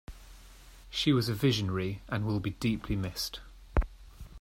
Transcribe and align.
She 0.89 1.13
was 1.13 1.29
a 1.29 1.33
visionary 1.35 2.01
and 2.09 2.25
will 2.25 2.39
be 2.39 2.49
deeply 2.49 2.95
missed. 2.95 3.39